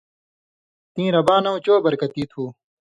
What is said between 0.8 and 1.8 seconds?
تیں رباں نؤں چو